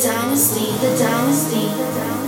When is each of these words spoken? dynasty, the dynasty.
dynasty, 0.00 0.72
the 0.80 0.96
dynasty. 0.96 2.19